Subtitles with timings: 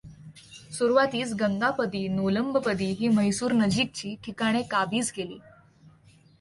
[0.77, 5.39] सुरुवातीस गंगापदी, नोलंबपदी ही म्हैसूरनजीकची ठिकाणे काबिज केली.